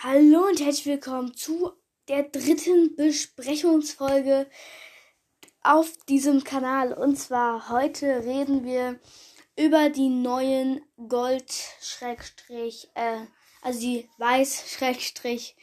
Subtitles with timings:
[0.00, 1.72] Hallo und herzlich willkommen zu
[2.06, 4.48] der dritten Besprechungsfolge
[5.64, 6.92] auf diesem Kanal.
[6.92, 9.00] Und zwar heute reden wir
[9.56, 13.26] über die neuen Gold Schrägstrich, äh,
[13.60, 15.56] also die Weiß Schrägstrich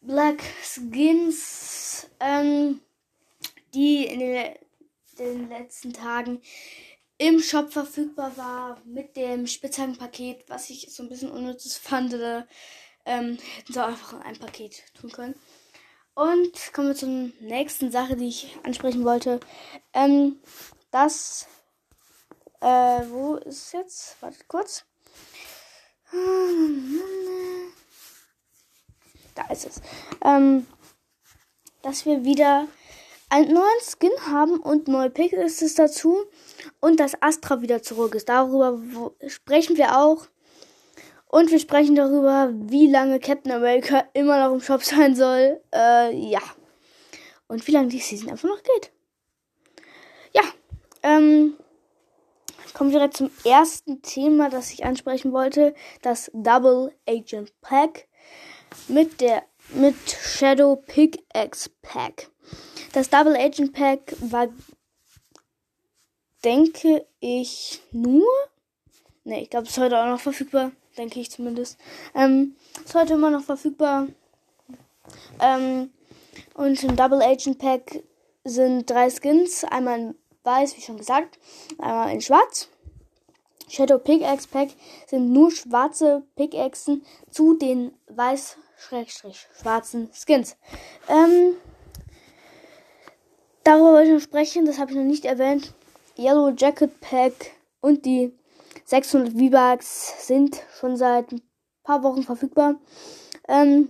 [0.00, 2.80] Black Skins, ähm,
[3.74, 4.54] die in den,
[5.18, 6.40] den letzten Tagen
[7.18, 12.14] im Shop verfügbar war mit dem Spitzhagenpaket, was ich so ein bisschen unnützes fand.
[13.08, 15.34] Ähm, sie einfach ein Paket tun können.
[16.14, 17.08] Und kommen wir zur
[17.40, 19.40] nächsten Sache, die ich ansprechen wollte.
[19.92, 20.40] Ähm,
[20.90, 21.46] das,
[22.60, 24.22] äh, wo ist es jetzt?
[24.22, 24.84] Wartet kurz.
[29.34, 29.80] Da ist es.
[30.24, 30.66] Ähm,
[31.82, 32.66] dass wir wieder
[33.30, 36.24] einen neuen Skin haben und neue Pickaxes dazu
[36.80, 38.28] und dass Astra wieder zurück ist.
[38.28, 38.80] Darüber
[39.26, 40.26] sprechen wir auch.
[41.28, 45.60] Und wir sprechen darüber, wie lange Captain America immer noch im Shop sein soll.
[45.74, 46.40] Äh, ja.
[47.46, 48.90] Und wie lange die Season einfach noch geht.
[50.32, 50.42] Ja.
[51.02, 51.54] Ähm,
[52.72, 55.74] kommen wir direkt zum ersten Thema, das ich ansprechen wollte.
[56.00, 58.08] Das Double Agent Pack
[58.88, 62.30] mit der mit Shadow Pickaxe Pack.
[62.92, 64.48] Das Double Agent Pack war,
[66.44, 68.26] denke ich, nur.
[69.24, 70.72] Ne, ich glaube, es ist heute auch noch verfügbar.
[70.98, 71.78] Denke ich zumindest.
[72.14, 72.54] Ähm,
[72.84, 74.08] ist heute immer noch verfügbar.
[75.40, 75.90] Ähm,
[76.54, 78.02] und im Double Agent Pack
[78.44, 79.64] sind drei Skins.
[79.64, 81.38] Einmal in weiß, wie schon gesagt.
[81.78, 82.68] Einmal in schwarz.
[83.68, 84.68] Shadow Pickaxe Pack
[85.06, 90.56] sind nur schwarze Pickaxen zu den weiß-schwarzen Skins.
[91.08, 91.54] Ähm,
[93.68, 95.74] Darüber wollte ich noch sprechen, das habe ich noch nicht erwähnt.
[96.16, 97.50] Yellow Jacket Pack
[97.82, 98.32] und die
[98.84, 101.42] 600 V-Bucks sind schon seit ein
[101.82, 102.76] paar Wochen verfügbar.
[103.48, 103.88] Ähm,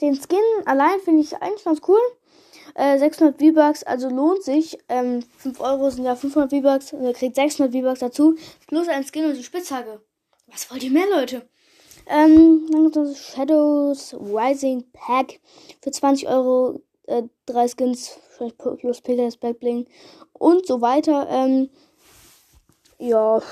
[0.00, 2.00] den Skin allein finde ich eigentlich ganz cool.
[2.74, 4.78] Äh, 600 V-Bucks, also lohnt sich.
[4.88, 8.36] Ähm, 5 Euro sind ja 500 V-Bucks und ihr kriegt 600 V-Bucks dazu.
[8.66, 10.00] Plus ein Skin und die Spitzhacke.
[10.46, 11.48] Was wollt ihr mehr, Leute?
[12.08, 15.40] Ähm, dann gibt es Shadows Rising Pack
[15.82, 18.18] für 20 Euro äh, drei Skins,
[18.58, 19.88] plus Pegasus Backbling
[20.32, 21.26] und so weiter.
[21.30, 21.70] Ähm,
[22.98, 23.42] ja.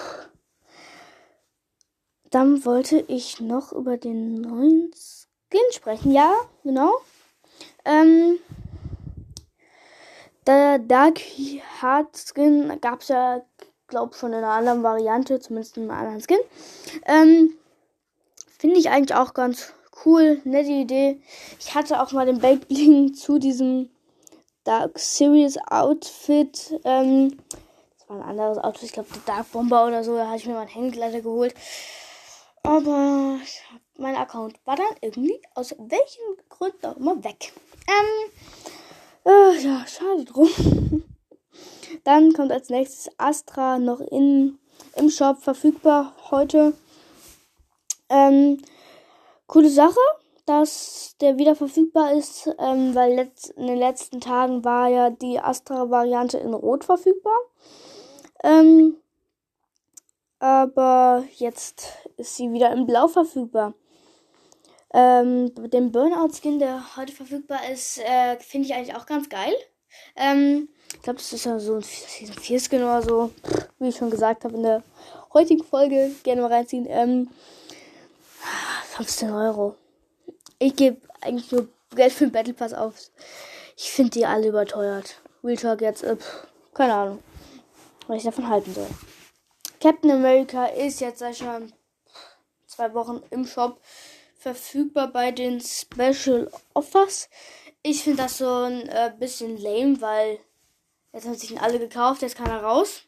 [2.34, 6.10] Dann wollte ich noch über den neuen Skin sprechen.
[6.10, 6.34] Ja,
[6.64, 6.92] genau.
[7.84, 8.40] Ähm,
[10.44, 13.40] der Dark Heart Skin gab es ja,
[13.86, 16.40] glaube schon in einer anderen Variante, zumindest in einem anderen Skin.
[17.06, 17.54] Ähm,
[18.58, 19.72] Finde ich eigentlich auch ganz
[20.04, 21.20] cool, nette Idee.
[21.60, 23.90] Ich hatte auch mal den Backbling zu diesem
[24.64, 26.80] Dark Series Outfit.
[26.82, 27.38] Ähm,
[27.96, 30.16] das war ein anderes Outfit, ich glaube der Dark Bomber oder so.
[30.16, 31.54] Da hatte ich mir mal einen Hängegleiter geholt.
[32.64, 33.38] Aber
[33.98, 37.52] mein Account war dann irgendwie aus welchem Grund auch immer weg.
[37.86, 38.30] Ähm,
[39.26, 40.48] äh, ja, schade drum.
[42.04, 44.58] Dann kommt als nächstes Astra noch in,
[44.96, 46.72] im Shop verfügbar heute.
[48.08, 48.62] Ähm,
[49.46, 50.00] coole Sache,
[50.46, 55.38] dass der wieder verfügbar ist, ähm, weil letzt, in den letzten Tagen war ja die
[55.38, 57.38] Astra-Variante in Rot verfügbar.
[58.42, 58.96] Ähm,
[60.38, 63.74] aber jetzt ist sie wieder in Blau verfügbar.
[64.92, 69.52] Ähm, den Burnout-Skin, der heute verfügbar ist, äh, finde ich eigentlich auch ganz geil.
[70.14, 73.30] Ähm, ich glaube, das ist ja so ein Season 4 Skin oder so,
[73.78, 74.82] wie ich schon gesagt habe in der
[75.32, 76.12] heutigen Folge.
[76.22, 76.86] Gerne mal reinziehen.
[76.88, 77.28] Ähm,
[78.96, 79.74] 15 Euro.
[80.58, 82.94] Ich gebe eigentlich nur Geld für den Battle Pass auf.
[83.76, 85.20] Ich finde die alle überteuert.
[85.42, 86.16] Real Talk jetzt, äh,
[86.72, 87.18] keine Ahnung,
[88.06, 88.86] was ich davon halten soll.
[89.84, 91.70] Captain America ist jetzt seit schon
[92.64, 93.82] zwei Wochen im Shop
[94.34, 97.28] verfügbar bei den Special Offers.
[97.82, 100.38] Ich finde das so ein äh, bisschen lame, weil
[101.12, 103.02] jetzt haben sich ihn alle gekauft, jetzt kann er raus.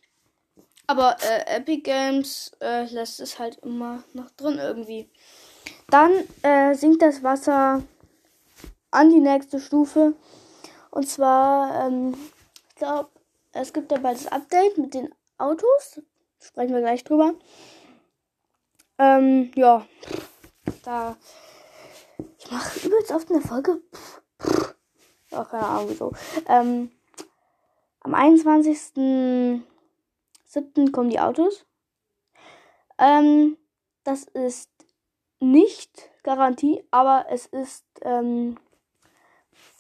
[0.87, 5.09] Aber äh, Epic Games äh, lässt es halt immer noch drin irgendwie.
[5.89, 7.85] Dann äh, sinkt das Wasser
[8.91, 10.13] an die nächste Stufe.
[10.91, 12.15] Und zwar, ähm,
[12.69, 13.09] ich glaube,
[13.53, 16.03] es gibt ja bald das Update mit den Autos.
[16.41, 17.35] Sprechen wir gleich drüber.
[18.99, 19.87] Ähm, ja.
[20.85, 21.17] Da.
[22.39, 23.81] Ich mache übelst oft eine Folge.
[25.31, 26.13] Ja, keine Ahnung wieso.
[26.49, 26.91] Ähm,
[28.01, 29.63] am 21.07.
[30.93, 31.67] kommen die Autos.
[32.99, 33.57] Ähm,
[34.05, 34.71] das ist
[35.41, 38.57] nicht Garantie, aber es ist, ähm,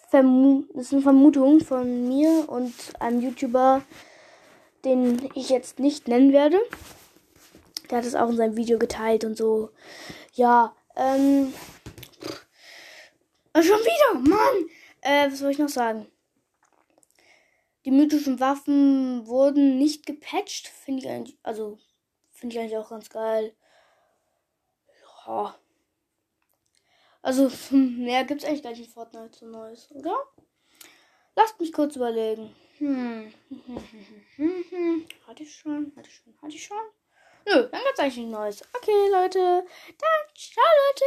[0.08, 3.82] Vermu das ist eine Vermutung von mir und einem YouTuber,
[4.86, 6.58] den ich jetzt nicht nennen werde.
[7.90, 9.70] Der hat es auch in seinem Video geteilt und so.
[10.32, 11.52] Ja, ähm,
[13.58, 14.68] Oh, schon wieder, Mann!
[15.00, 16.06] Äh, was soll ich noch sagen?
[17.86, 20.68] Die mythischen Waffen wurden nicht gepatcht.
[20.68, 21.78] Finde ich eigentlich, also,
[22.32, 23.56] finde ich eigentlich auch ganz geil.
[25.26, 25.58] Ja.
[27.22, 30.18] Also, mehr gibt es eigentlich gar nicht in Fortnite so Neues, oder?
[31.34, 32.54] Lasst mich kurz überlegen.
[32.76, 33.32] Hm.
[35.66, 35.92] Schon?
[35.96, 36.32] Hatte ich schon?
[36.40, 36.76] Hatte ich schon?
[37.44, 38.62] Nö, dann gibt's eigentlich nichts Neues.
[38.72, 39.66] Okay, Leute.
[39.98, 41.04] Dann ciao, Leute.